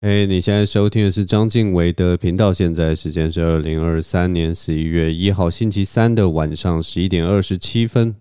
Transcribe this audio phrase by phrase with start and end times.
[0.00, 2.52] 嘿你现在收听的是张敬唯的频道。
[2.54, 8.14] 现在时间是二零二三年十一月一号星期三的晚上十一点二十七分。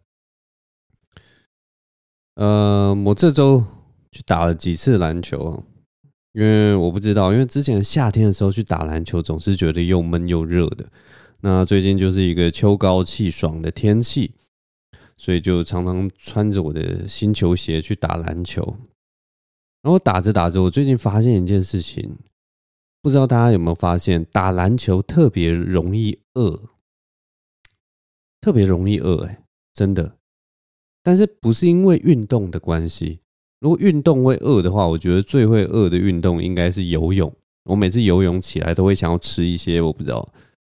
[2.34, 3.64] 呃，我这周
[4.12, 5.64] 去打了几次篮球啊？
[6.34, 10.88] 因为我不知道，因为之前夏天的时候去打篮球，总是觉得又闷又热的。
[11.42, 14.32] 那最近就是一个秋高气爽的天气，
[15.16, 18.78] 所以就常常穿着我的新球鞋去打篮球。
[19.88, 22.18] 然后打着打着，我最近发现一件事情，
[23.02, 26.60] 不知道大家有没有发现，打篮球特别容易饿，
[28.42, 29.42] 特别容易饿，哎，
[29.74, 30.18] 真的。
[31.02, 33.22] 但是不是因为运动的关系？
[33.62, 37.34] 如果运动会饿的话，我觉得最会饿的运动应该是游泳。
[37.64, 40.30] 我每次游泳起来都会想要吃一些我不知道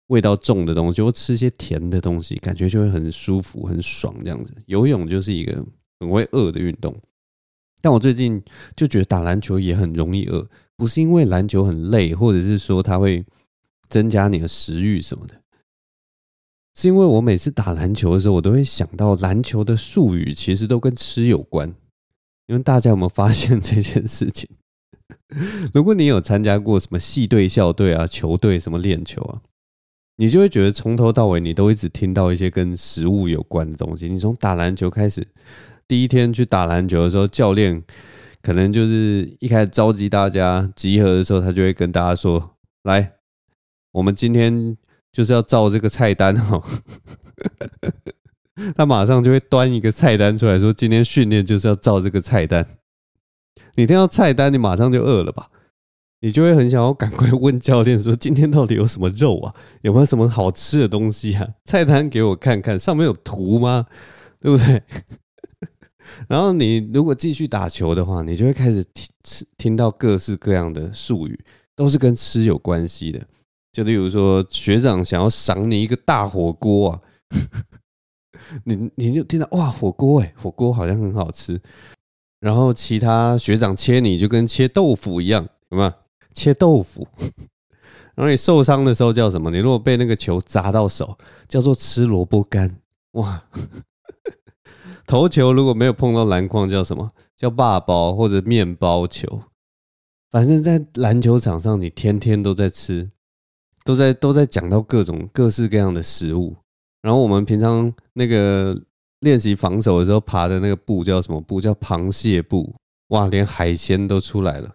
[0.08, 4.52] 味道重的东西，或吃一些甜的东西，感觉就会很舒服、很爽这样子。
[4.66, 5.64] 游泳就是一个
[6.00, 7.00] 很会饿的运动。
[7.84, 8.42] 但我最近
[8.78, 10.48] 就觉得打篮球也很容易饿，
[10.78, 13.26] 不是因为篮球很累，或者是说它会
[13.90, 15.36] 增加你的食欲什么的，
[16.74, 21.76] 是因为我每次打篮球的时候，我都会想到篮球的术语其实都跟吃有关。
[22.48, 24.50] 因为大家有没有发现这件事情？
[25.74, 29.42] 如果你有参加过什么系队、校队啊、球队什么练球啊，
[30.16, 34.08] 你就会觉得从头到尾你都一直听到一些跟食物有关的东西。
[34.08, 35.28] 你从打篮球开始。
[35.94, 37.84] 第一天去打篮球的时候，教练
[38.42, 43.14] 可能就是一开始召集大家集合的时候，他就会跟大家说：“来，
[43.92, 44.76] 我们今天
[45.12, 46.64] 就是要照这个菜单哦。
[48.76, 52.66] ”他马上就会端一个菜单出来说：“今天训练就是要照这个菜单。”
[53.78, 55.52] 你听到菜单，你马上就饿了吧？
[56.22, 59.54] 你就会很想要赶快问教练说：“今天到底有什么肉啊？
[59.84, 61.48] 有没有什么好吃的东西啊？
[61.66, 63.86] 菜单给我看看，上面有图吗？
[64.40, 64.82] 对不对？”
[66.28, 71.40] 然后你如果继续打球的话，你就会开始听听到各式各样的术语，
[71.76, 73.22] 都是跟吃有关系的。
[73.72, 77.02] 就例如说，学长想要赏你一个大火锅啊，
[78.66, 81.60] 你你就听到哇，火锅哎，火锅好像很好吃。
[82.40, 85.94] 然后其他学长切你就跟切豆腐一样，有没有？
[86.34, 87.08] 切豆腐。
[88.16, 89.50] 然后你受伤的时候叫什么？
[89.50, 91.18] 你如果被那个球砸到手，
[91.48, 92.76] 叫做吃萝卜干。
[93.14, 93.44] 哇！
[95.06, 97.10] 投球如果没有碰到篮筐，叫什么？
[97.36, 99.42] 叫霸包或者面包球。
[100.32, 103.12] 反正，在篮球场上，你天天都在吃，
[103.84, 106.56] 都在都在讲到各种各式各样的食物。
[107.02, 108.82] 然后我们平常那个
[109.20, 111.62] 练习防守的时候，爬的那个步叫什么步？
[111.62, 112.74] 叫螃蟹步。
[113.10, 114.74] 哇，连海鲜都出来了。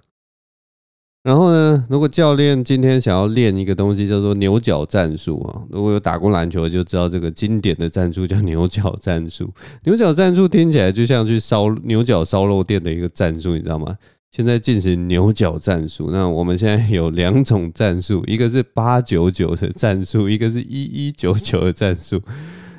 [1.29, 5.61] 然后呢，如果教练今天想要练一个东西，叫做牛角战术啊。
[5.69, 9.53] 如果有打过篮球，就知道这个经典的战术叫牛角战术。
[9.85, 13.95] 牛角战术听起来就像去烧牛角烧肉店的一个战术，你知道吗？
[14.31, 16.09] 现在进行牛角战术。
[16.11, 22.23] 那我们现在有两种战术，一个是八九九的战术，一个是一一九九的战术。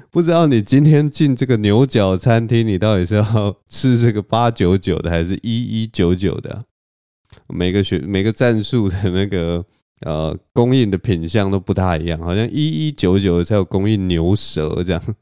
[0.10, 6.64] 不知道你今天进这个牛角餐厅，你到底是要吃这个八九九的，还是一一九九的？
[7.48, 9.64] 每个学每个战术的那个
[10.06, 15.04] 呃供应的品相都不大一样，好像一一九九才有供应牛舌这样。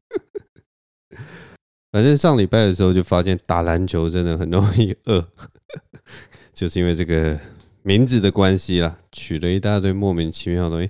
[1.91, 5.25] 反正上礼拜的时候就发现打篮球真的很容易饿，
[6.53, 7.39] 就是因为这个
[7.81, 10.89] 名字的关系啦，取了一大堆莫名其妙的东西。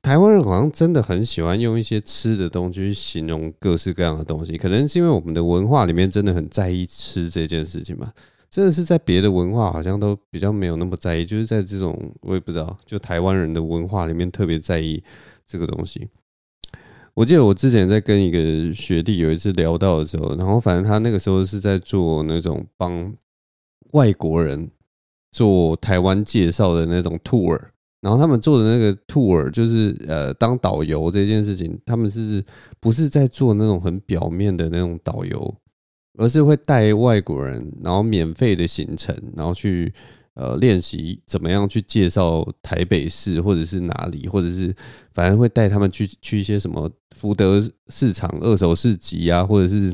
[0.00, 8.12] 台湾人好像真的很喜欢用一些吃的东西去形容各式各样的东西，可能是因为我们的文化里面真的很在意吃这件事情吧。
[8.54, 15.02] 真的是在别的文化好像都比较没有那么在意，就是在这种我也不知道，就台湾人的文化里面特别在意
[15.44, 16.08] 这个东西。
[17.14, 23.12] 我记得我之前在跟一个学弟有一次聊到的时候，然后反正他那个时候是在做那种帮
[23.90, 24.70] 外国人
[25.32, 27.60] 做台湾介绍的那种 tour，
[28.02, 32.44] 然后他们做的那个 tour 就是呃当导游这件事情，他们是
[32.78, 35.56] 不是在做那种很表面的那种导游？
[36.16, 39.92] 而是会带外国人，然后免费的行程，然后去
[40.34, 44.74] 呃练习怎么样去介绍台北市或者是哪里，或者是
[45.12, 49.92] 反正会带他们去去一些什么福德市场、二手市集啊，或者是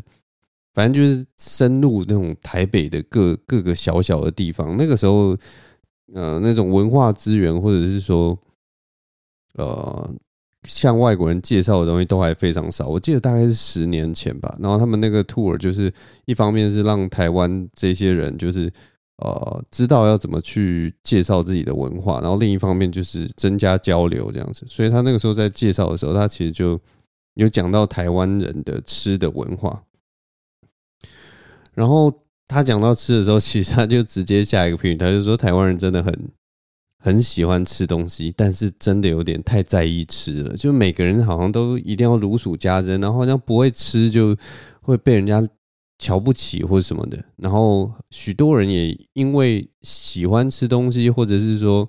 [0.74, 4.76] 反正就是深入那种台北的各各个小小的地方。
[4.76, 5.36] 那个时候，
[6.14, 8.38] 呃，那种文化资源或者是说，
[9.54, 10.14] 呃。
[10.64, 14.54] 向外国人介绍的东西都还非常少，我记得大概是十年前吧。
[14.60, 15.92] 然后他们那个 tour 就是
[16.26, 18.70] 一方面是让台湾这些人就是
[19.16, 24.66] 呃知道要怎么去介绍自己的文化，然后另一方面就是增加交流这样子。
[24.68, 26.78] 所以他那个时候在介绍的时候，他其实就
[27.34, 29.82] 有讲到台湾人的吃的文化。
[31.72, 32.12] 然后
[32.46, 36.12] 他讲到吃的时候，其实他就直接下一个评语，他就说台湾人真的很
[37.02, 40.54] 很喜欢吃东西，但是真的有点太在意吃了。
[40.54, 44.36] 就每个人好像都一定要如数家珍，然后好像不会吃就
[44.82, 45.42] 会被人家
[45.98, 47.24] 瞧不起或什么的。
[47.36, 51.88] 然后许多人也因为喜欢吃东西，或者是说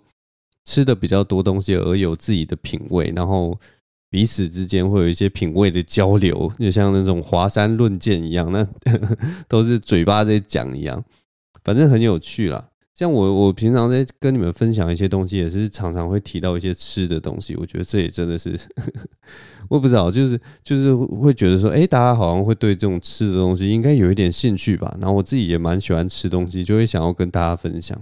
[0.63, 3.59] 吃的比较多东西而有自己的品味，然后
[4.09, 8.65] 彼此之间会有一些品味的交流，就像那种华山论剑一样，那
[9.49, 11.03] 都是嘴巴在讲一样，
[11.65, 12.69] 反正很有趣啦。
[13.01, 17.55] 像我，我平常在跟你们分享一些东西，也是常常会提到一些吃的东西。
[17.55, 18.51] 我觉得这也真的是，
[19.69, 24.95] 我也不知道，就是就是会觉得说，哎，大家好像会对这种吃的东西应该有一点兴趣吧。
[25.01, 27.99] 然后我自己也蛮喜欢吃东西，就会想要跟大家分享。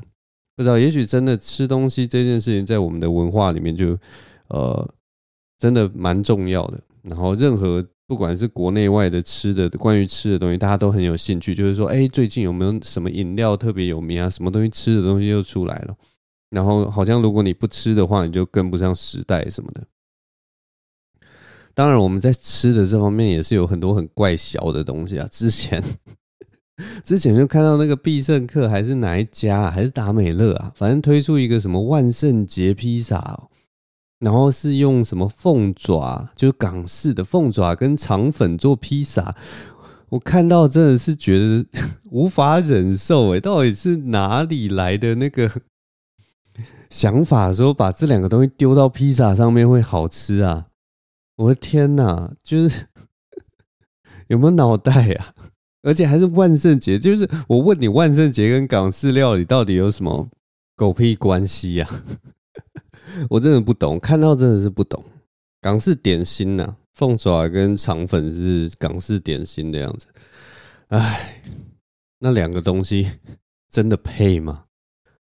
[0.57, 3.97] 不知道，也许真的吃东西这件事情，在我们的文化里面就，
[4.49, 4.93] 呃，
[5.57, 6.81] 真的蛮重要的。
[7.03, 7.87] 然后任何。
[8.09, 11.53] 不管是国内外的吃的，关于吃的东西，大家都很有兴趣。
[11.53, 14.27] 就是说，哎，最近有没有什么饮料特别有名啊？
[14.27, 15.95] 什么东西吃的东西又出来了？
[16.49, 19.85] 然后好像如果你不吃的话，你就跟不上时代什么的。
[21.75, 25.27] 当然，我们在吃的这方面也是有很多很怪小的东西啊。
[25.31, 25.83] 之前
[27.03, 33.48] 之前就看到那个必胜客还是哪一家啊，还是达美乐啊，反正推出一个什么万圣节披萨。
[34.19, 39.35] 然后是用什么凤爪，就是港式的凤爪跟肠粉做披萨，
[40.09, 41.65] 我看到真的是觉得
[42.11, 45.49] 无法忍受哎，到底是哪里来的那个
[46.89, 50.67] 想法，说把这两个东西丢到披萨上面会好吃啊？
[51.37, 52.87] 我的天哪，就是
[54.27, 55.33] 有没有脑袋呀？
[55.81, 60.27] 而且还是万圣节，就是我问你，万圣节跟港式料理到底有什么
[60.75, 61.87] 狗屁关系呀？
[63.29, 65.03] 我真的不懂，看到真的是不懂。
[65.61, 70.07] 港式点心呐、啊，凤爪跟肠粉是港式点心的样子。
[70.87, 71.41] 哎，
[72.19, 73.11] 那两个东西
[73.69, 74.65] 真的配吗？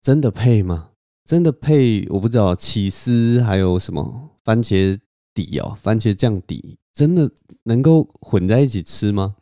[0.01, 0.89] 真的配吗？
[1.25, 2.05] 真的配？
[2.09, 4.97] 我不知道起司还有什么番茄
[5.33, 7.31] 底哦，番茄酱底，真的
[7.63, 9.35] 能够混在一起吃吗？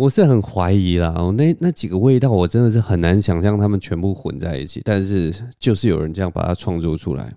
[0.00, 4.80] 我是很怀疑啦，那那几个味道，我真的是很难想象他们全部混在一起。
[4.82, 7.34] 但是就是有人这样把它创作出来，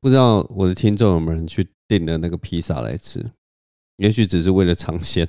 [0.00, 3.22] 不知道我的听众有没有人去订了那个披萨来吃？
[3.98, 5.28] 也许只是为了尝鲜。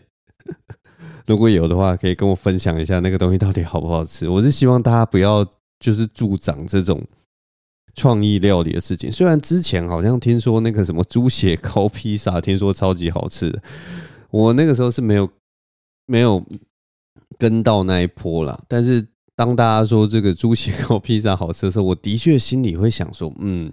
[1.28, 4.30] 如果有的话，可以跟我分享一下那个东西到底好不好吃。
[4.30, 5.45] 我是希望大家不要
[5.81, 7.04] 就是助长这种
[7.94, 9.12] 创意料理的事情。
[9.12, 13.62] 虽然之前好像听说那个什么猪血糕披萨，听说超级好吃的，
[14.30, 15.30] 我那个时候是没有。
[16.06, 16.44] 没有
[17.38, 23.71] 跟到那一波啦，但是当大家说这个猪血糕披萨好吃的时候，我的确心里会想说，嗯，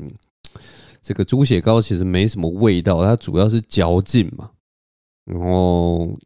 [1.03, 4.51] 这个猪血糕其实没什么味道，它主要是嚼劲嘛，
[5.27, 6.17] 然后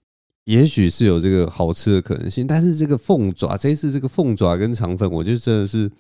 [0.45, 5.91] 也许是有这个好吃的可能性，但是这个凤爪这一次这个凤爪跟肠粉，我就真的是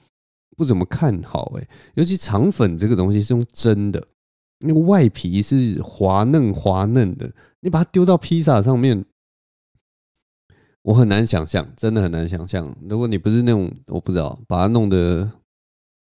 [0.57, 4.07] 不怎么看好哎，尤其肠粉这个东西是用蒸的，
[4.61, 9.05] 那个外皮是滑嫩滑嫩的，你把它丢到披萨上面。
[10.83, 12.77] 我很难想象，真的很难想象。
[12.89, 15.31] 如果你不是那种，我不知道，把它弄得，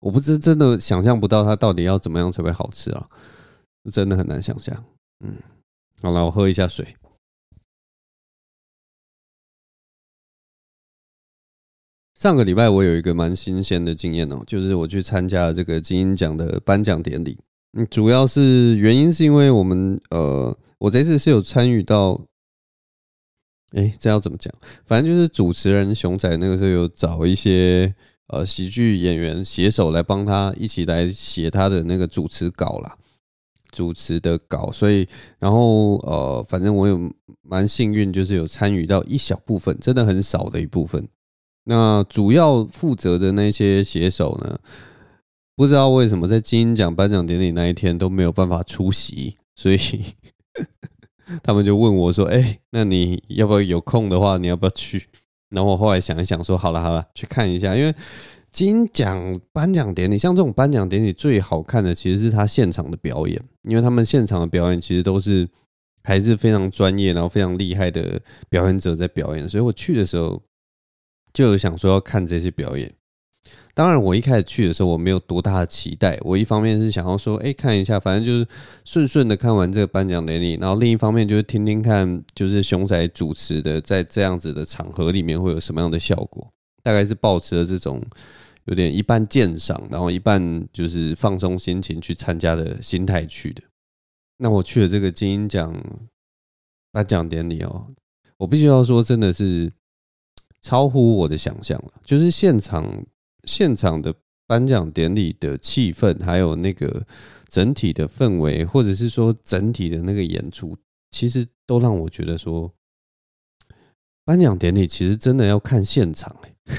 [0.01, 3.07] 我不知真的想象不到它到底要怎么样才会好吃啊！
[3.93, 4.85] 真的很难想象。
[5.21, 5.37] 嗯，
[6.01, 6.97] 好了，我喝一下水。
[12.15, 17.39] 上个礼拜我有一个蛮新鲜的经验哦，就是我去参加这个金鹰奖的颁奖典礼。
[17.75, 22.19] 嗯，主要是原因是因为我们呃，我这次是有参与到。
[23.75, 24.55] 哎，这要怎么讲？
[24.87, 27.93] 反正就是主持人熊仔那个时候有找一些
[28.29, 32.97] 呃喜剧演员写手来帮他一起来写他的那个主持稿啦，
[33.73, 34.71] 主持的稿。
[34.71, 35.09] 所以，
[35.41, 37.13] 然后呃，反正我有
[37.43, 41.09] 蛮幸运，就是有参与到一小部分，真的很少的一部分。
[41.65, 44.59] 那主要负责的那些写手呢，
[45.57, 49.79] 不知道为什么在金鹰奖颁奖典礼那一天都没有办法出席，所以。
[51.43, 55.07] 他们就问我说：“哎，那你要不要有空的话，你要不要去？”
[55.51, 57.95] 然后我后来想一想，说：“好了好了，去看一下。”因为
[58.51, 65.49] 金奖颁奖典礼，像这种颁奖典礼最好看的其实是他现场的表演，因为他们现场的表演其实都是
[66.03, 69.49] 还是非常专业，然后非常厉害的表演者在表演。
[69.49, 70.41] 所以我去的时候
[71.33, 72.93] 就有想说要看这些表演。
[73.77, 76.17] 当然，我一开始去的时候，我没有多大的期待。
[76.23, 78.47] 我一方面是想要说，哎，看一下，反正就是
[78.85, 86.49] 顺顺的看完这个颁奖典礼，然后另一方面就是听听看，就是熊仔主持的，在这样子的场合里面会有什么样的效果。
[86.85, 88.01] 大概是抱持了这种
[88.67, 93.63] 有点一半鉴赏，然后一半就是放松心情去参加的心态去的。
[94.39, 95.75] 那我去了这个金鹰奖
[96.93, 97.89] 颁奖典礼哦，
[98.37, 99.73] 我必须要说，真的是
[100.63, 103.05] 超乎我的想象了，就是现场。
[103.45, 104.15] 现场的
[104.47, 107.07] 颁奖典礼的气氛，还有那个
[107.49, 110.77] 整体的氛围，或者是说整体的那个演出，
[111.11, 112.73] 其实都让我觉得说，
[114.25, 116.55] 颁奖典礼其实真的要看现场哎。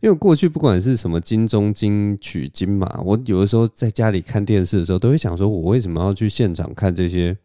[0.00, 7.36] 因为过去不管是什么金钟、金曲、金马，我有的时候在家里看电视的时候，都会想说，我为什么要去现场看这些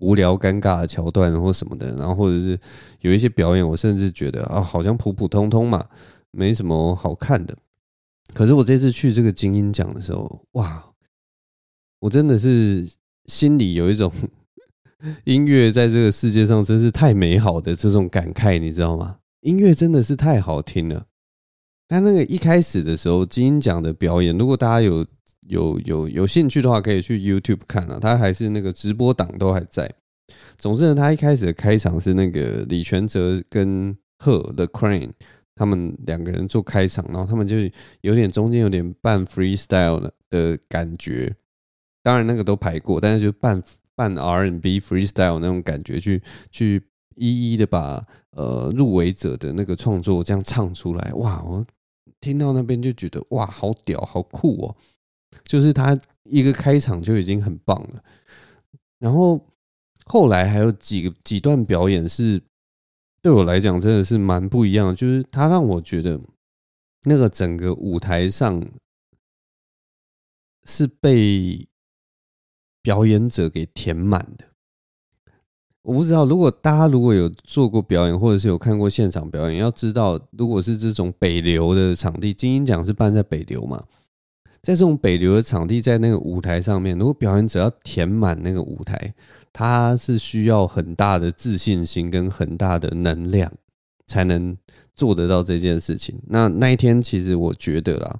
[0.00, 1.94] 无聊、尴尬的桥段或什么的？
[1.96, 2.58] 然后或者是
[3.00, 5.86] 有一些表演，我甚至觉得啊，好像普普通通嘛，
[6.36, 7.56] 没什么好看的。
[8.34, 10.84] 可是我这次去这个金音奖的时候，哇，
[12.00, 12.86] 我真的是
[13.26, 14.12] 心里有一种
[15.24, 19.18] 音乐在这个世界上真是太美好的这种感慨，你知道吗？
[19.40, 21.06] 音乐真的是太好听了。
[21.88, 25.06] 但那个一开始的时候，金音奖的表演，如果大家有
[25.48, 29.90] 有有有兴趣的话，可以去 YouTube 看啊，他还是那个直播档都还在。
[30.58, 35.12] 总之呢，他一开始的开场是那个李权哲跟贺 The Crane
[35.56, 37.56] 他们两个人做开场，然后他们就
[38.02, 41.34] 有点中间有点半 freestyle 的感觉，
[42.04, 43.60] 当然那个都排过，但是就半
[43.96, 46.22] 半 R&B freestyle 那种感觉去
[46.52, 46.80] 去
[47.16, 51.42] 一一的把呃入围者的那个创作这样唱出来，哇！
[51.42, 51.66] 我。
[52.18, 54.76] 听到那边就觉得哇，好屌，好酷哦！
[55.44, 58.02] 就是他一个开场就已经很棒了，
[58.98, 59.38] 然后
[60.06, 62.40] 后来还有几个几段表演是
[63.26, 66.20] 对我来讲真的是蛮不一样的，就是他让我觉得
[67.06, 68.64] 那个整个舞台上
[70.64, 71.66] 是被
[72.80, 74.44] 表演者给填满的。
[75.82, 83.84] 我不知道，如果大家如果有做过表演，或者是有看过现场表演，要知道，如果是这种北流的场地，金鹰奖是办在北流嘛，
[84.66, 89.14] 在这种北流的场地，在那个舞台上面，如果表演者要填满那个舞台，
[89.52, 93.48] 他是需要很大的自信心跟很大的能量，
[94.08, 94.56] 才能
[94.96, 96.20] 做得到这件事情。
[96.26, 98.18] 那那一天，其实我觉得啦，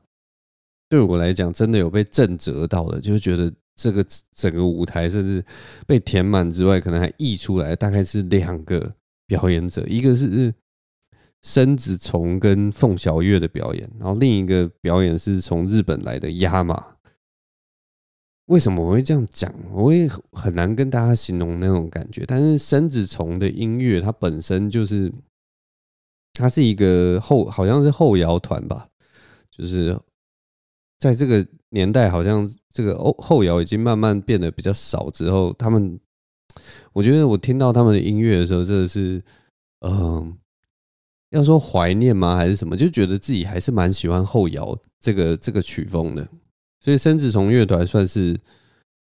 [0.88, 3.52] 对我来讲，真的有被震折到了，就是觉得。
[3.78, 4.02] 这个
[4.34, 5.44] 整个舞台甚至
[5.86, 8.90] 被填满之外，可能还溢出来，大概是两个
[9.26, 10.50] 表演者，一个是
[11.46, 16.82] 生子从跟凤小岳的表演，然后另一个表演是从日本来的 YAMA。
[18.46, 19.54] 为什么我会这样讲？
[19.70, 22.24] 我也很难跟大家形容那种感觉。
[22.26, 25.12] 但是生子从的音乐，它本身就是，
[26.32, 28.88] 它是一个后，好像是后摇团吧，
[29.48, 29.96] 就是。
[30.98, 36.00] 在这个年代，好像这个后后摇已经慢慢变得比较少之后，他们，
[36.94, 39.22] 我觉得我听到他们的音乐的时候，真的是，
[39.82, 40.38] 嗯，
[41.30, 42.76] 要说怀念吗，还是什么？
[42.76, 46.26] 就觉得自己还是蛮喜欢后摇这个这个曲风的。
[46.80, 48.38] 所以，生子从乐团算是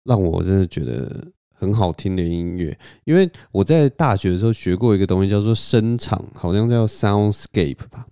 [0.04, 2.78] 让我真的觉得很好听的音乐。
[3.04, 8.06] 因为我在大学的时候学过一个东西，叫做声场，好像叫 soundscape 吧。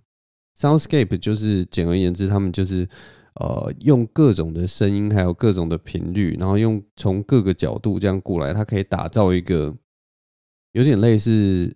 [0.59, 2.87] soundscape 就是简而言之，他们就是。
[3.35, 9.73] 呃，用各种的声音，还有各种的频率，然后用从各个角度这样过来，它可以打造一个
[10.73, 11.73] 有点类似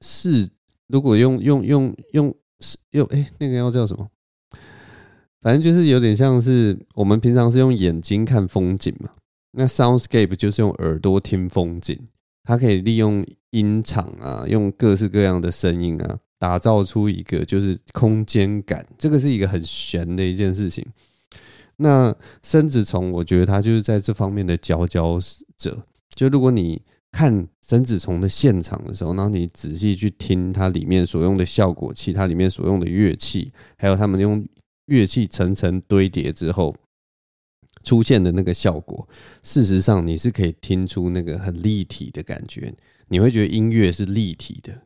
[0.00, 0.48] 是，
[0.94, 2.32] 如果用用用用
[2.92, 4.08] 用哎，那个要叫什么？
[5.40, 9.10] 反正就是有点像是我们平常是用眼睛看风景嘛，
[9.50, 11.98] 那 soundscape 就是用耳朵听风景，
[12.44, 16.20] 它可以利用音场啊，用各式各样的声音啊。
[16.38, 20.86] 打造出一个就是空间感，这个是一个很玄的一件事情。
[21.78, 25.18] 那生子从，我觉得他就是在这方面的佼佼
[25.56, 25.84] 者。
[26.14, 26.80] 就如果你
[27.14, 34.44] 看生子从的现场的时候，然后你仔细去听它里面所用的效果器，它里面所用的乐器，还有他们用
[34.86, 36.74] 乐器层层堆叠之后
[37.84, 39.08] 出现的那个效果，
[39.44, 42.74] 事实上你是可以听出那个很立体的感觉，
[43.06, 44.82] 你会觉得音乐是立体的。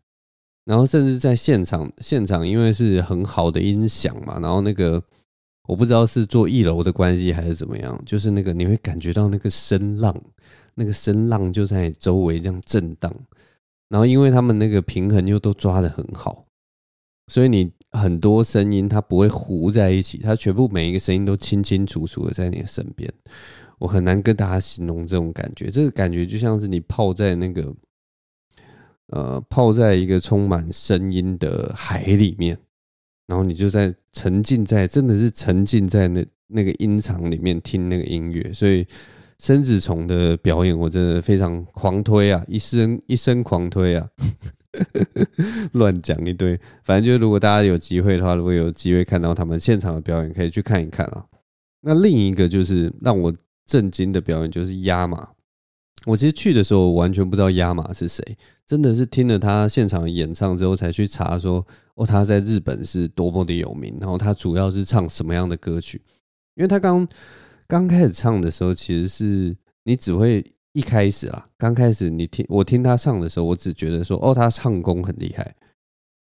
[0.66, 5.02] 然后甚至在现场，现场因为是很好的音响嘛，然后那个
[5.66, 10.14] 我不知道是做一楼的关系还是怎么样，就是那个你会感觉到那个声浪，
[10.78, 13.12] 那个声浪就在周围这样震荡，
[13.88, 16.46] 然后因为他们那个平衡又都抓得很好，
[17.26, 23.12] 所以你很多声音它不会糊在一起，它全部每一个声音都清清楚楚的在你的身边，
[23.78, 27.74] 我很难跟大家形容这种感觉，这个感觉就像是你泡在那个。
[29.10, 32.58] 呃，泡在一个充满声音的海里面，
[33.26, 38.52] 然后你就在沉浸在，真的是沉浸在那那个音场里面听那个音乐。
[38.52, 38.86] 所以，
[39.38, 44.08] 生子虫的表演我真的非常狂推啊，一生一生狂推啊，
[45.72, 46.58] 乱讲一堆。
[46.82, 51.24] 反正就如果大家有机会的话，如果有机会看到他们现场的表演，可以去看一看啊。
[51.82, 53.32] 那另一个就是让我
[53.64, 55.28] 震惊的表演，就是 YAMA。
[56.06, 58.24] 我其实去的时候完全不知道亚马是谁，
[58.66, 61.64] 真的是听了他现场演唱之后才去查说，
[61.94, 66.00] 哦，他在日本是多么的有名，然后他主要是唱什么样的歌曲？
[66.54, 67.06] 因为他刚
[67.68, 75.54] 刚开始唱的时候，其实是你只会一开始啊，刚开始你听我听他唱的时候，我只觉得说，哦，他唱功很厉害。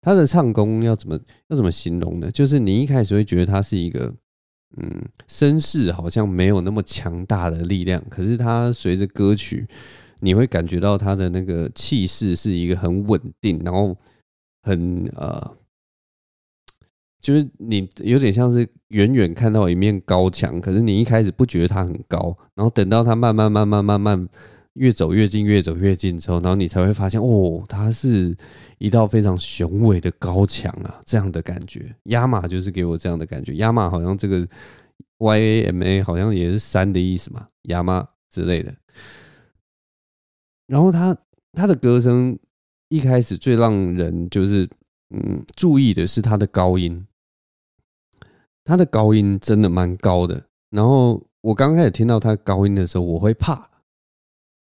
[0.03, 2.31] 他的唱功要怎么要怎么形容呢？
[2.31, 4.15] 就是你一开始会觉得他是一个。
[4.79, 9.67] 嗯，声势好像没有那么强大的力量，可是他随着歌曲，
[10.21, 13.97] 你会感觉到他的那个气势是一个很稳定，然后
[14.62, 15.57] 很呃，
[17.26, 24.28] 就是你有点像是远远看到一面高墙，可是你一开始不觉得它很高，然后等到它慢慢慢慢慢慢
[24.75, 28.37] 越走越近，越走越近之后，然后你才会发现，哦，它是。
[28.78, 33.54] 一道非常雄伟的高墙啊，这样的感觉，亚马就是给我这样的感觉。
[33.54, 34.47] 亚马好像这个
[35.16, 38.75] Y A M A 好像也是山的意思嘛，亚马之类的。
[40.66, 41.16] 然后他
[41.54, 42.38] 他的歌声
[42.90, 44.68] 一开始最让人就是
[45.09, 47.06] 嗯注意的是他的高音，
[48.66, 50.44] 他的高音真的蛮高的。
[50.68, 53.70] 然后我刚开始听到他高音的时候，我会怕，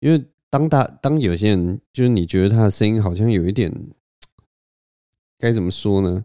[0.01, 0.23] 因为。
[0.47, 3.69] 当他当有些人就是你觉得他的声音好像有一点
[5.37, 6.23] 该怎么说呢？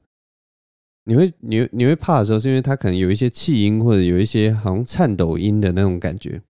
[1.04, 6.40] 你会你你会怕的时候，是因为他可能有一些气音或者有一些好像颤抖音的那种感觉，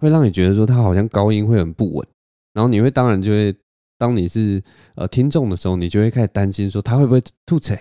[0.00, 2.08] 会让你觉得说他好像高音会很不稳。
[2.54, 3.54] 然后你会当然就会
[3.96, 4.60] 当你是
[4.96, 7.78] 呃听众的时候，你就会开始担心说他会不会吐词，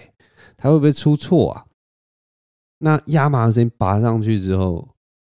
[0.56, 1.66] 他会不会出错啊？
[2.80, 4.88] 那压麻的声音拔上去之后，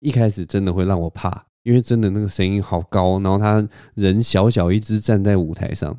[0.00, 1.46] 一开始真的会让我怕。
[1.64, 5.94] 因为真的那个声音好高，然后他人小小一只站在舞台上，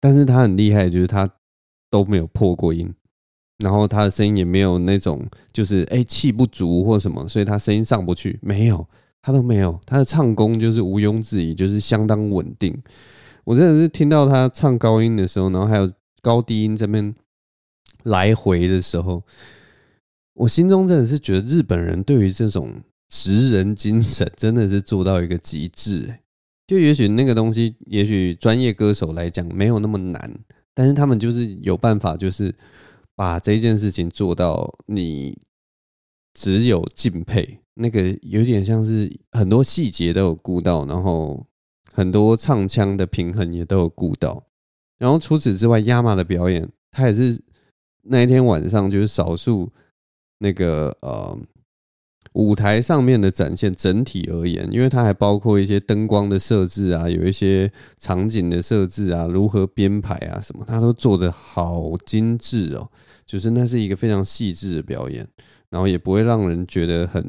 [0.00, 1.30] 但是他很厉害，就是他
[1.88, 2.92] 都没有破过音，
[3.58, 8.84] 然后他的声音也没有那种就是哎气不足或什么，所以他声音上不去，没有，
[9.22, 12.76] 他都没有，他的唱功就是毋庸置疑，就是相当稳定。
[13.44, 15.88] 我真的是听到他唱高音的时候，然后还有
[16.20, 17.14] 高低音这边
[18.02, 19.22] 来回的时候，
[20.38, 22.82] 我心中真的是觉得日本人对于这种。
[23.10, 26.18] 职人精神真的是做到一个极致，
[26.66, 30.38] 就也许那个东西，也许专业歌手来讲没有那么难，
[30.74, 32.54] 但是他们就是有办法，就是
[33.16, 35.38] 把这件事情做到你
[36.34, 41.46] 只有敬佩，那个有点像是很多细节都有顾到，然后
[41.94, 44.44] 很多唱腔的平衡也都有顾到，
[44.98, 47.40] 然后除此之外，亚马的表演，他也是
[48.02, 49.72] 那一天晚上就是少数
[50.38, 51.38] 那个呃。
[52.34, 62.88] 舞台上面的展现，整体而言，因为它还包括一些灯光的设置啊，有一些场景的设置啊，如何编排啊，什么，它都做得好精致哦。
[63.26, 65.26] 就是那是一个非常细致的表演，
[65.70, 67.24] 然后也不会让人觉得很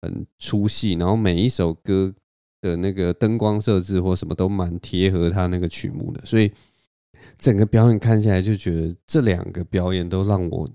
[0.00, 0.92] 很出戏。
[0.92, 2.14] 然后每一首歌
[2.62, 6.50] 的那个灯光设置或什么都蛮贴合它那个曲目的，所以
[7.36, 10.66] 整个表演看下来就觉得这两个表演都让我。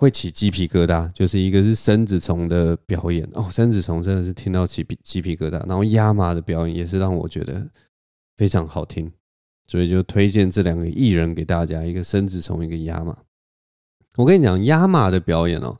[0.00, 7.68] 会起鸡皮疙瘩，就是一个是生子虫的表演哦，生子虫真的是听到起皮鸡皮疙瘩，然后亚麻的表演也是让我觉得
[8.34, 9.12] 非常好听，
[9.66, 13.14] 所以就推荐这两个艺人给大家，一个生子虫，一个亚麻。
[14.16, 15.76] 我跟你讲，亚麻的表演哦，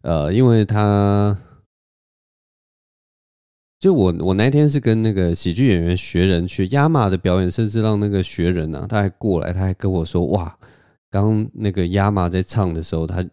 [0.00, 1.36] 呃，因为他
[3.78, 10.58] 就我我那天是跟那个喜剧演员学人去亚麻的表演，甚至让那个学人啊，他还过来，他还跟我说哇。
[11.10, 13.24] 刚那个亚麻在唱的时候，他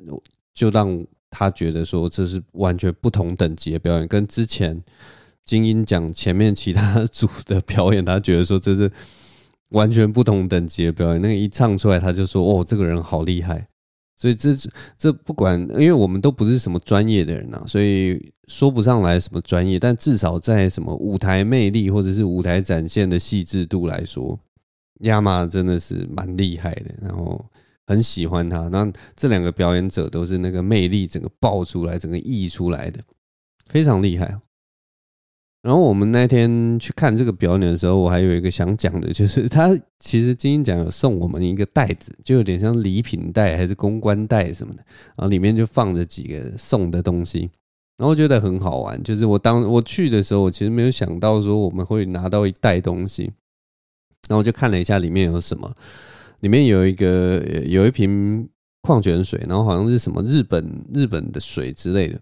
[0.53, 4.81] 就让他觉得说，这是完全不同等级的表演，跟之前
[5.45, 8.91] 金音奖前面其他组的表演，他觉得说这是
[9.69, 11.21] 完全不同等级的表演。
[11.21, 13.67] 那个一唱出来，他就说：“哦，这个人好厉害。”
[14.17, 14.55] 所以这
[14.97, 24.39] 这不管，因为我们都不是什么专业的人呐，所以说不上来什么专业，但至少在什么舞台魅力或者是舞台展现的细致度来说，
[25.01, 26.95] 亚麻真的是蛮厉害的。
[27.01, 27.45] 然后。
[27.87, 32.99] 很喜欢他，那这两个表演者都是那个魅力整个爆出来，整个溢出来的，
[33.67, 34.39] 非常厉害。
[35.63, 44.83] 然后我们那天去看这个表演的时候，我还有一个想讲的，就是 他其实金音奖有送我们一个袋子，就有点像礼品袋还是公关袋什么的，
[45.15, 47.49] 然后里面就放着几个送的东西，
[47.97, 49.01] 然后觉得很好玩。
[49.01, 53.23] 就是我当我去的时候，我其实没有想到说我们会拿到一袋东西，
[54.27, 55.73] 然后我就看了一下里面有什么。
[56.41, 58.47] 里面有一个有一瓶
[58.81, 62.19] 矿泉水，然后好像是什么日本日本的水之类的，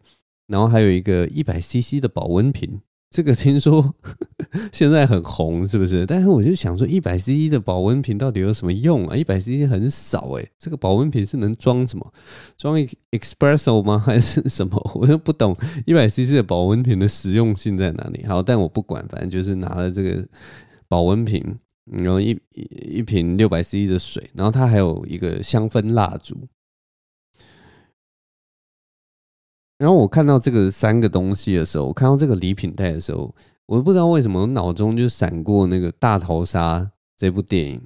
[0.47, 3.93] 然后还有一个一百 CC 的保温瓶，这个听说
[4.71, 6.05] 现在很红，是不是？
[6.05, 9.15] 但是我就想说，一百 CC 的保温瓶到底有什么用啊？
[9.15, 12.13] 一百 CC 很少诶、这个保温瓶是能装什么？
[12.57, 12.77] 装
[13.11, 13.97] Espresso 吗？
[14.03, 14.91] 还是什么？
[14.95, 18.25] 我就不懂一百 CC 的保温瓶的实用性在哪里。
[18.25, 20.25] 好，但我不管，反正就是拿了这个
[20.87, 21.43] 保温瓶，
[21.85, 26.47] 然后一一瓶六百 CC 的水，然后它还有一个香氛蜡烛。
[29.77, 36.79] 然后我看到这个三个东西的时候，我看到这个礼品袋的时候，我不知道为什么我脑中就闪过那个《大逃杀》
[37.17, 37.81] 这部电影。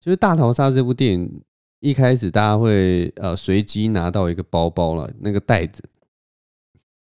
[0.00, 1.40] 就是《大逃杀》这部电影
[1.80, 5.82] 一开始大家会呃随机拿到一个包包了，那个袋子，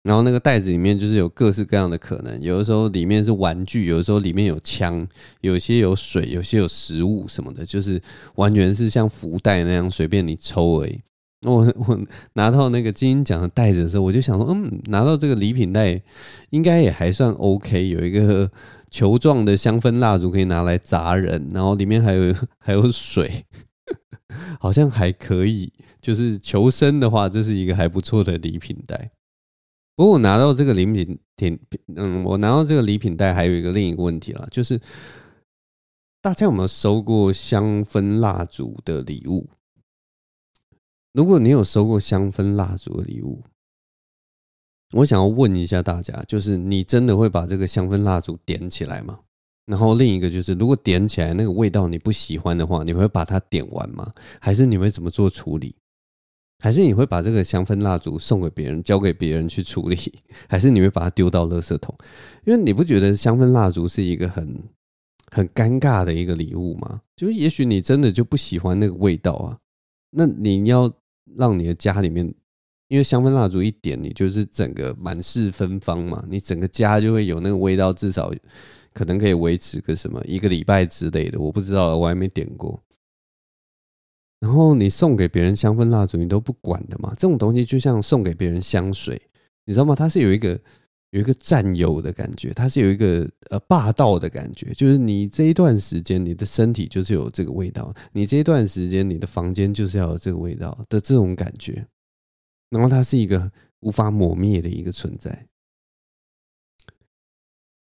[0.06, 5.04] 然后那个袋子里面就是有各式各样的可能，有的时候里面是玩具，有的时候里面有枪，
[5.40, 8.00] 有些有水，有些有食物什么的，就是
[8.36, 11.00] 完全是像福袋那样随便你抽而已。
[11.44, 12.00] 我 我
[12.34, 16.00] 拿到那个金音奖的袋子的时候，我就想说，嗯，拿到这个礼品袋
[16.50, 18.48] 应该也还算 OK，有一个
[18.88, 23.44] 球状的香氛蜡烛可以拿来砸人，然后里面还有 还有水，
[24.60, 25.72] 好像还可以。
[26.00, 29.10] 就是求生的话，这是一个还不错的礼品袋。
[29.96, 31.58] 不过我拿到这个礼品品，
[31.96, 34.78] 嗯，我拿到这个礼品袋还有一个另一个问题啦，就是
[36.20, 39.48] 大家有没有收过香氛蜡烛的礼物？
[41.12, 43.42] 如果你有收过香氛蜡烛的礼物，
[44.92, 49.20] 我想要问一下大家，就是你真的会把这个香氛蜡烛点起来吗？
[49.64, 54.12] 然后另一个就是，如果点起来那个味道你不喜欢的话，你会把它点完吗？
[54.40, 55.74] 还是你会怎么做处理？
[56.58, 59.96] 还是你会把这个香氛蜡烛送给别人，交给别人去处理？
[60.48, 61.94] 还是你会把它丢到垃圾桶？
[62.44, 64.62] 因为你不觉得香氛蜡烛是一个很
[65.30, 67.00] 很尴尬的一个礼物吗？
[67.16, 69.58] 就是也许你真的就不喜欢那个味道啊，
[70.10, 70.92] 那你要。
[71.36, 72.24] 让你的家里面，
[72.86, 78.32] 因为香氛蜡烛一点，你就是整个满室芬芳嘛，你整个家就会有那个味道，至少
[78.94, 82.80] 可能可以维持个什么一个礼拜之类的，我不知道，我还没点过。
[84.40, 89.20] 然后你送给别人香氛蜡烛，你都不管的嘛，这种东西就像送给别人香水，
[89.64, 89.94] 你知道吗？
[89.94, 90.58] 它是有一个。
[91.10, 101.86] 有一个占有的感觉，它是有一个呃霸道的感觉，就是你这一段时间你的身体就是有这个味道，你这一段时间你的房间就是要有这个味道的这种感觉，
[102.70, 105.46] 然后它是一个无法抹灭的一个存在，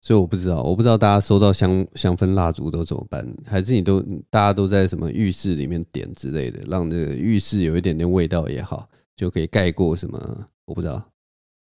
[0.01, 11.03] 所以我不知道，我不知道大家收到香香氛蜡烛都怎么办，还是你都大家都在什么浴室里面点之类的，让这个浴室有一点点味道也好，就可以盖过什么，我不知道。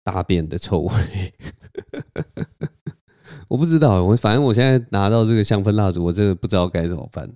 [0.04, 1.34] 大便的臭味，
[3.48, 4.04] 我不知道。
[4.04, 7.32] 我反正我现在拿到这个香氛蜡烛，我真的不知道该怎么办。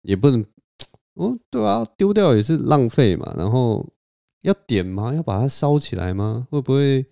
[0.00, 0.42] 也不能，
[1.16, 3.34] 哦，对啊，丢掉也是浪费嘛。
[3.36, 3.86] 然后
[4.40, 5.14] 要点吗？
[5.14, 6.46] 要把它烧起来吗？
[6.50, 7.04] 会不会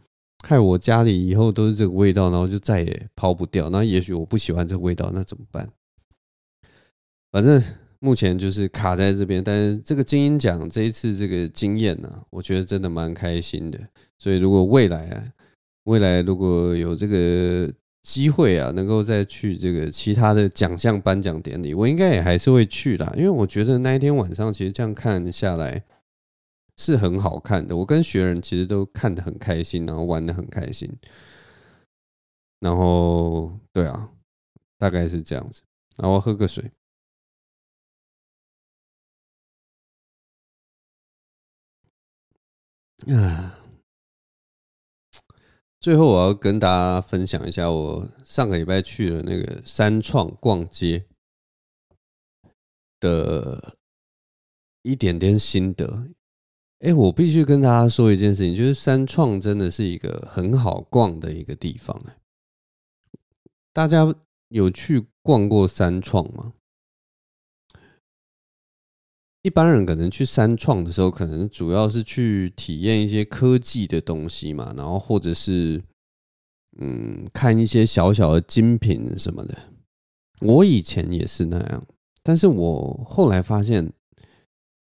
[0.43, 3.69] 害我家里以后都是这个味道，然后就再也抛不掉？
[3.71, 5.69] 那也许我不喜欢这个味道，那怎么办？
[7.31, 7.63] 反正。
[8.03, 13.79] 目前就是卡在这边，但是这个金音奖这一次这个经验呢，我觉得真的蛮开心的。
[14.19, 15.23] 所以如果未来啊，
[15.85, 17.71] 未来如果有这个
[18.03, 25.85] 机会啊，能够再去这个其他的奖项颁奖典礼，我应该也还是会去的，因为我觉得那一天晚上其实这样看下来
[26.81, 27.77] 是很好看的。
[27.77, 30.91] 我跟学人其实都看得很开心，然后玩得很开心。
[32.59, 34.11] 然后对啊，
[34.79, 35.63] 大概是这样子。
[35.99, 36.73] 然后喝个水。
[43.09, 43.59] 啊，
[45.81, 51.05] 最后我要跟大家分享一下我上个礼拜去了那个三创逛街
[52.99, 53.77] 的
[54.81, 56.09] 一点点心得。
[56.81, 62.03] 哎，我必须跟大家说一件事情，就是三创真的是一个很好逛的一个地方。
[63.73, 64.15] 大家
[64.49, 66.55] 有去逛过三创吗？
[69.43, 75.83] 一般人可能去三创的时候，可能主要是去体验一些科技的东西嘛，然后或者是
[76.79, 79.57] 嗯，看一些小小的精品什么的。
[80.41, 81.87] 我以前也是那样，
[82.23, 83.93] 但是我后来发现，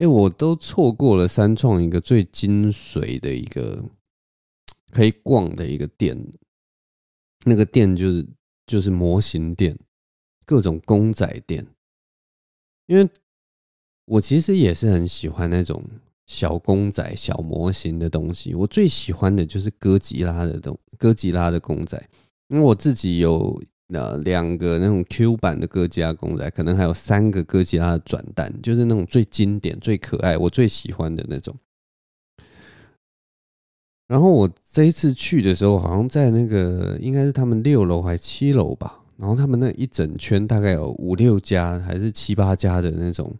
[0.03, 3.83] 哎，我都错过了三创一个最精髓的一个
[4.91, 6.17] 可以逛的一个店。
[7.45, 8.27] 那个店就是
[8.67, 9.77] 就是模型店，
[10.45, 11.65] 各种公仔店，
[12.87, 13.09] 因为。
[14.05, 15.81] 我其实也是很喜欢那种
[16.25, 18.53] 小公仔、小模型的东西。
[18.53, 21.97] 我最喜欢的就是哥吉拉的东，哥吉拉的公仔。
[22.49, 31.55] 因为我自己有那两个那种 Q 版的哥吉拉公仔，可能还有三个哥吉拉的转蛋，就是那种最经典、最可爱、我最喜欢的那种。
[34.07, 38.99] 然后我这一次去的时候，好像在那个应该是他们六楼还七楼吧。
[39.15, 43.33] 然后他们那一整圈大概有五六家还是七八家的那种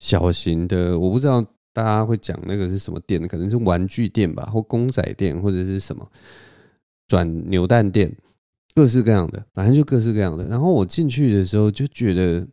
[0.00, 1.40] 小型的，我不知道
[1.72, 6.06] 大家会讲那个是什么店，可能是玩具店吧，或公仔店，或者是什么
[7.06, 8.12] 转扭蛋店，
[8.74, 10.46] 各式各样的，反正就各式各样的。
[10.46, 12.46] 然后我进去的时候就觉得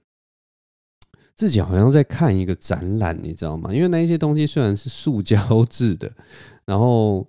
[1.35, 3.73] 自己好像在看一个展览，你知道吗？
[3.73, 6.11] 因为那一些东西虽然是塑胶制的，
[6.65, 7.25] 然后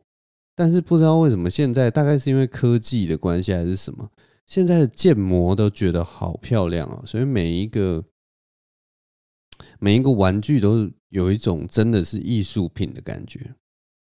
[0.57, 4.11] 但是不知道为什么现在大概是因为科技的关系还是什么。
[4.46, 8.05] 现在的建模都觉得好漂亮啊，所以每一个
[9.79, 13.55] 每一个玩具都有一种真的是艺术品的感觉。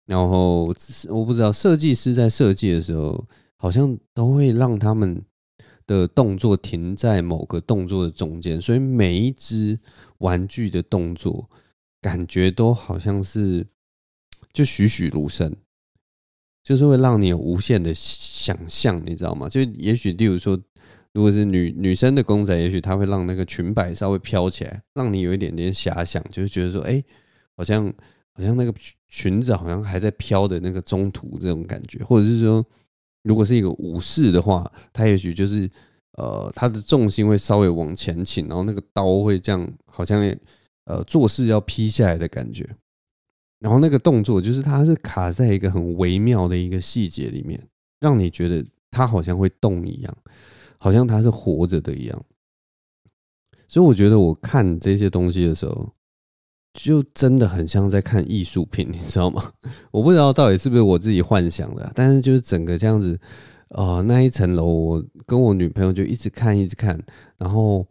[0.07, 0.75] 然后
[1.11, 3.29] 我不知道设计师在设计的时候，
[3.61, 5.23] 好像都会让他们
[5.87, 9.79] 的动作停在某个动作的中间，所以每一只
[10.19, 11.51] 玩具的动作
[12.01, 13.67] 感觉都好像是
[14.51, 15.55] 就栩栩如生。
[16.63, 19.49] 就是会让你有无限的想象，你知道吗？
[19.49, 20.59] 就也许，例如说，
[21.13, 27.03] 如果是女女生的公仔，也许它会让那个裙摆稍微飘起来，让你有一点点遐想，就是觉得说，哎，
[27.57, 27.87] 好像
[28.35, 28.75] 好像那个
[29.09, 32.65] 裙子好像还在飘的那个中途这种感觉，或者是说，
[33.23, 35.71] 如果是一个武士的话，他也许就是
[36.13, 40.21] 呃，他的重心会稍微往前倾，然后那个刀会这样，好像
[40.85, 42.69] 呃做事要劈下来的感觉。
[43.59, 47.69] 然后那个动作就是它是卡在一个很微妙的一个细节里面，
[48.01, 50.17] 让你觉得它好像会动一样，
[50.79, 52.25] 好像它是活着的一样。
[53.69, 55.93] 所以我觉得我看这些东西的时候，
[56.73, 59.53] 就真的很像在看艺术品， 你知道吗？
[59.91, 63.19] 我不知道到底是不是我自己幻想的，但是就是整个这样子，
[63.71, 67.01] 呃，那一层楼，我跟我女朋友就一直看，一直看，
[67.39, 67.87] 然后。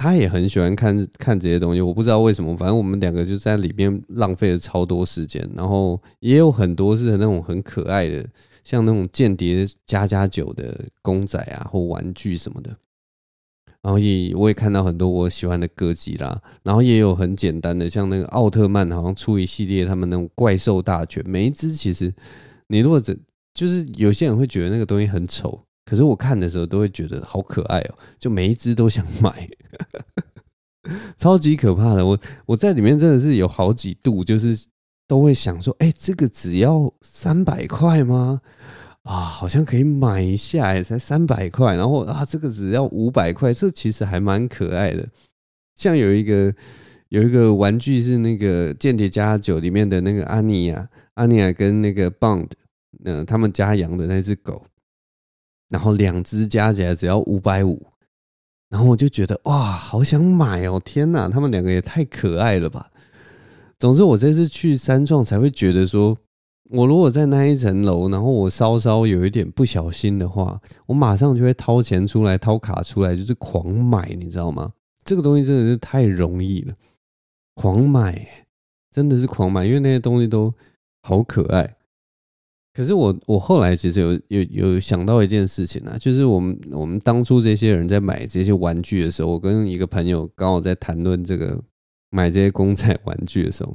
[0.00, 8.24] 他也很喜欢看看这些东西，我不知道为什么，反正我们两个就在里边浪费了超多时间，然后也有很多是那种很可爱的，
[8.62, 12.76] 像那种间谍家家酒的公仔啊或玩具什么的，
[13.82, 22.12] 然后也我也看到很多我喜欢的歌集啦，然后也有很简单的，像那个奥特曼好像出一系列他们那种怪兽大全，每一只其实
[22.68, 23.18] 你如果只
[23.54, 25.60] 就是有些人会觉得那个东西很丑。
[25.84, 29.48] 可是我看的时候都会觉得好可爱哦，就每一只都想买，
[31.16, 32.04] 超级可怕的。
[32.04, 34.66] 我我在里面真的是有好几度，就是
[35.06, 38.42] 都会想说，哎，这个只要三百块吗？
[39.04, 41.76] 啊，好像可以买一下，才三百块。
[41.76, 45.08] 然后啊，这个只要五百块，这其实还蛮可爱的。
[45.74, 46.54] 像有一个
[47.08, 52.48] 有一个玩具是那个《间谍家酒》里面的那个阿尼亚，阿尼亚跟那个 Bond，
[53.04, 54.64] 呃，他们家养的那只狗。
[55.70, 57.78] 然后两只加起来只要五百五，
[58.70, 60.80] 然后我就觉得哇，好想买哦！
[60.82, 62.90] 天哪，他们两个也太可爱了吧！
[63.78, 66.16] 总之，我这次去三创才会觉得说，
[66.70, 74.72] 我如果在那一层楼，然后我稍稍有一点不小心的话，我马上就会掏钱出来，掏卡出来，就是狂买，你知道吗？
[75.04, 76.74] 这个东西真的是太容易了，
[77.54, 78.26] 狂买，
[78.90, 80.52] 真的是狂买，因为那些东西都
[81.02, 81.76] 好可爱。
[82.74, 91.60] 可是我我后来其实有有有想到一件事情啊，就是我们我们当初这些人在买这些玩具的时候，我跟一个朋友刚好在谈论这个
[92.10, 93.74] 买这些公仔玩具的时候，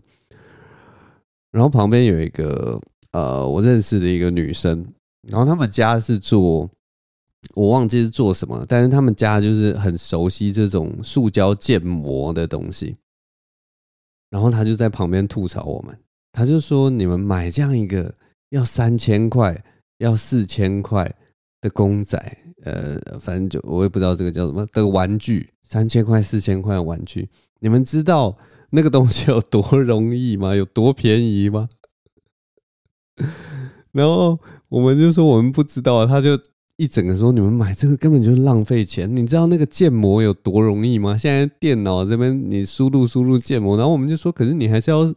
[1.53, 2.77] 然后旁边有一个
[3.11, 4.85] 呃我认识的一个女生，
[5.29, 6.69] 然后他们家是做
[7.53, 12.97] 我忘记是做什么，但是他们家就是很熟悉这种塑胶建模的东西，
[14.29, 15.97] 然后他就在旁边吐槽我们，
[16.33, 18.13] 他就说你们买这样一个。
[18.53, 19.63] 要三千块，
[19.97, 21.11] 要四千块
[21.59, 22.15] 的公仔，
[22.61, 27.27] 呃，反正就我也不知道这个叫什么的玩具，三千块、四千块的玩具，
[27.61, 28.37] 你们知道
[28.73, 30.53] 那个东西有多容易吗？
[30.57, 31.69] 有多便宜吗？
[33.93, 36.37] 然后我们就说我们不知道，他就
[36.77, 39.15] 一整个说你们买这个根本就是浪费钱。
[39.15, 41.15] 你知道那个建模有多容易吗？
[41.17, 45.13] 现在电脑这边你输入输入建模，然后我们就说，可是你还是要。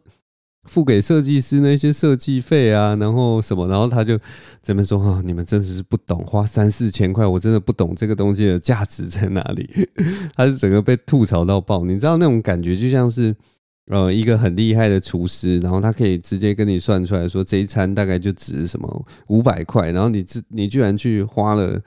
[0.66, 4.18] 付给设计师那些设计费啊，然后什么，然后他就
[4.62, 9.88] 这边说啊，你们真的是不懂，花三四千块，我真的不懂这个东西的价值在哪里。
[10.34, 13.34] 他是整个被吐槽到爆，你知道那种感觉就像是
[13.86, 21.80] 呃一个很厉害的厨师，然后他可以直接跟你算出来说这一餐大概就值什么五百块，然后你自你居然去花了。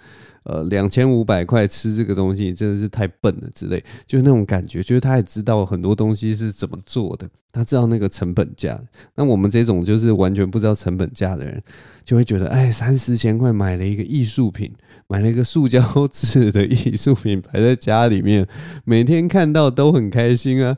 [0.49, 8.81] 呃，两千五百块吃这个东西真的是太笨了之类，就是那种感觉，就是他也知道很多东西是怎么做的，他知道那个成本价。
[9.15, 11.61] 那我们这种就是完全不知道成本价的人，
[12.03, 14.73] 就会觉得，哎，三四千块买了一个艺术品，
[15.07, 15.81] 买了一个塑胶
[16.11, 18.47] 制的艺术品摆在家里面，
[18.85, 20.75] 每天看到都很开心啊！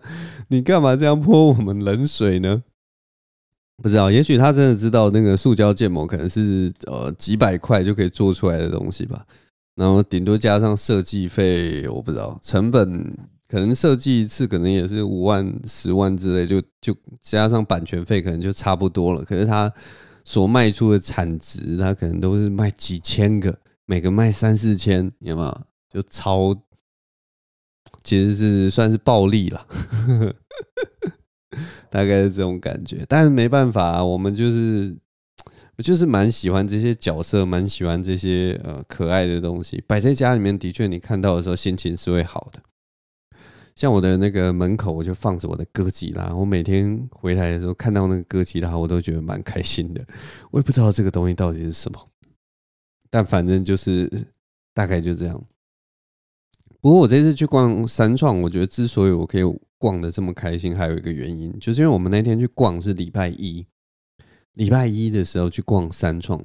[0.50, 2.64] 你干嘛这样泼我们冷水呢？
[3.82, 9.26] 不知道，也许他真的知道那个塑胶建模可能是呃几百块就可以做出来的东西吧，
[9.76, 19.24] 然后顶多加上设计费，我不知道成本可能设计一次可能也是五万、十万之类，就就加上版权费可能就差不多了。
[19.24, 19.72] 可是他
[20.24, 25.62] 所卖出的产值，他可能都是卖几千个，每个卖三四千，有没有？
[25.90, 26.56] 就超，
[28.04, 29.66] 其实是算是暴利了。
[31.90, 34.96] 大概是这种感觉，但是没办法，我们就是
[35.78, 42.62] 我就是蛮喜欢这些角色，蛮喜欢这些呃可爱的东西，摆在家里面的确，你看到的时候心情是会好的。
[43.76, 50.06] 像我的那个门口，我就放着我的歌吉拉，我每天回来的时候看到那个歌吉拉，我都觉得蛮开心的。
[50.52, 52.00] 我也不知道这个东西到底是什么，
[53.10, 54.28] 但反正就是
[54.74, 55.44] 大概就这样。
[56.82, 59.44] 不过我这次去逛三创，我觉得之所以我可以。
[59.82, 63.66] 逛的这么开心，还有一个原因，就是因为我们那天去逛是礼拜一，
[64.54, 66.44] 礼拜一的时候去逛三创，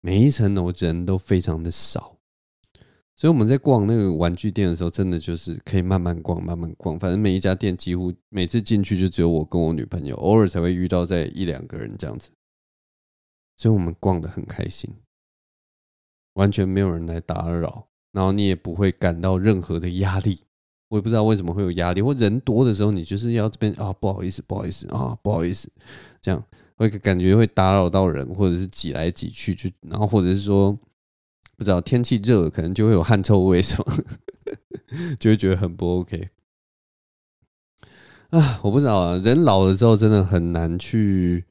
[0.00, 2.16] 每一层楼人都非常的少，
[3.16, 12.30] 所以我们在逛那个玩具店的时候，真的就是可以慢慢逛，慢慢逛，反正每一家店几乎每次进去就只有我跟我女朋友，偶尔才会遇到在一两个人这样子，
[13.56, 14.90] 所以我们逛得很开心，
[16.34, 20.40] 完全没有人来打扰，然后你也不会感到任何的压力。
[20.90, 25.70] 我也不知道为什么会有压力，或人多的时候，你就是要这边啊，不好意思，不好意思啊，不好意思，
[26.18, 26.42] 这样。
[26.78, 30.72] 会感觉会打扰到人，或者是挤来挤去，就然后或者是说
[31.56, 34.04] 不知道天气热，可能就会有汗臭味什么，
[35.20, 36.30] 就会觉得很不 OK
[38.30, 38.60] 啊。
[38.62, 41.44] 我不知道啊，人老了之后真的很难去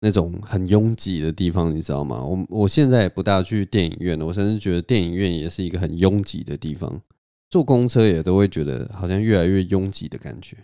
[0.00, 2.22] 那种很拥挤的地方，你知道吗？
[2.22, 7.02] 我我现在也不大去电影院了，我甚至觉得电影院也是一个很拥挤的地方。
[7.50, 10.54] 坐公车也都会觉得好像越来越拥挤的感觉，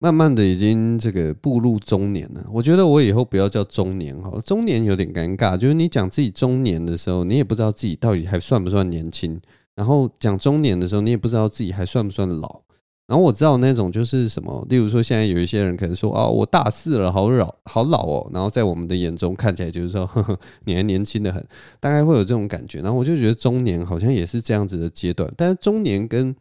[0.00, 2.46] 慢慢的已经这个步入中年了。
[2.52, 5.56] 我觉得我以后不要叫中年好了，中年有点尴尬。
[5.56, 9.36] 就是你讲自己中年的时候，你也不知道自己到底还算不算年轻；
[9.74, 12.62] 然后讲中年的时候，你也不知道自己还算不算老。
[13.08, 18.30] 然后我知道那种就是什么，例如说现在有一些人可能说啊，我大四了，好老，好老哦。
[18.34, 21.42] 然后在我们的眼中看起来就是说，呵呵，你还年轻得很，
[21.80, 22.82] 大概会有这种感觉。
[22.82, 26.36] 然后我就觉得中年好像也是这样子的阶段，但是中年跟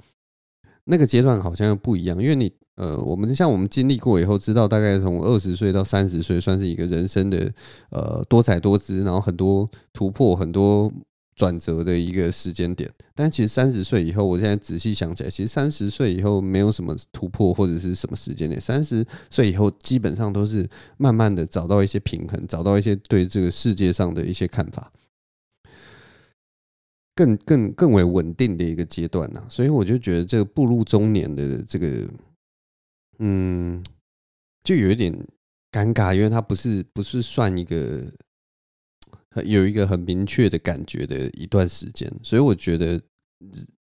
[0.84, 7.52] 那个阶段好像又不一样，因为你呃，我们像我们经历过以后，知道大概从二十岁到三十岁算是一个人生的
[7.92, 10.92] 呃多彩多姿，然后很多突破，很多。
[11.38, 18.60] 转折的一个时间点，但其实三十岁以后，我现在仔细想起来，其实三十岁以后没有什么突破或者是什么时间点。
[18.60, 24.92] 三十岁以后，基本上都是慢慢的找到一些平衡，找到一些对这个世界上的一些看法，
[27.14, 29.44] 更更更为稳定的一个阶段呢。
[29.48, 31.88] 所以我就觉得这个步入中年的这个，
[33.20, 33.84] 嗯，
[34.64, 35.14] 就有一点
[35.72, 38.06] 尴尬，因为它不是不是算一个。
[39.46, 43.00] 有一个很明确的感觉的一段时间，所以我觉得，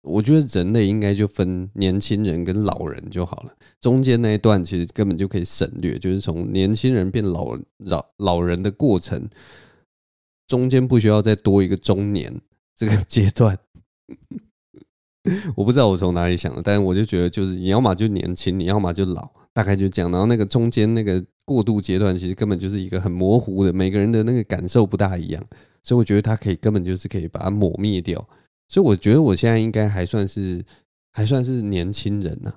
[0.02, 9.28] 我觉得人类应该就分年轻人跟老人就好了，中间那一段其实根本就可以省略，就是从年轻人变老老老人的过程，
[10.46, 12.40] 中间不需要再多一个中年
[12.76, 13.58] 这个阶段。
[15.56, 20.10] 我不知道我从哪里想的，但是我就觉得，就是你要么就年轻，你要么就老，大概就这样。
[20.10, 21.24] 然后那个中间那个。
[21.44, 25.44] 过渡阶段其实根本就是一个很模糊的，每个人的那个感受不大一样，
[25.82, 28.26] 所以我觉得他可以根本就是可以把它抹灭掉。
[28.68, 30.64] 所以我觉得我现在应该还算是
[31.10, 32.52] 还算是年轻人呐，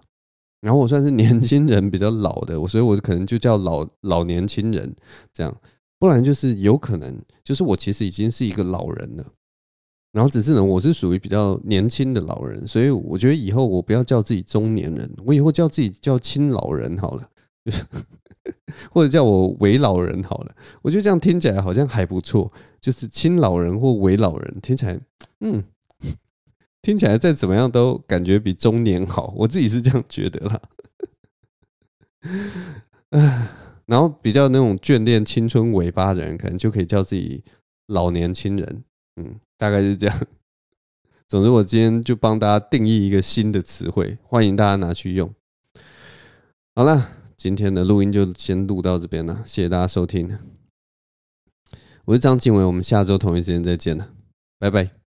[0.61, 4.95] 然后我算是年轻人比较老的，我所以我可能就叫老老年轻人
[5.33, 5.53] 这样，
[5.97, 9.25] 不然就是有可能就是我其实已经是一个老人了，
[10.15, 17.29] 然后只是呢我是属于比较年轻的老人，所以我觉得以后我不要叫自己中年人，我以后叫自己叫亲老人好了，
[18.89, 22.49] 或者叫我伪老人好了，我觉得这样听起来好像还不错，
[22.79, 24.97] 就是亲老人或伪老人，听起来，
[25.41, 25.61] 嗯，
[26.81, 30.61] 听起来再怎么样都感觉比中年好，我自己是这样觉得啦。
[33.85, 37.43] 然后比较那种眷恋青春尾巴的人，可能就可以叫自己
[37.87, 38.83] 老年轻人，
[39.17, 40.27] 嗯，大概是这样。
[41.27, 45.33] 总之，我今天就帮大家定义一个新的词汇，欢迎大家拿去用。
[46.73, 47.11] 好了。
[47.37, 50.39] 今天的录音就先录到这边了，谢谢大家收听。
[52.05, 54.13] 我是张晋唯，我们下周同一时间再见了，
[54.57, 55.04] 拜拜。